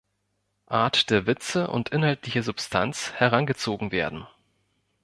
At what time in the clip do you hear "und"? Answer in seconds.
1.67-1.89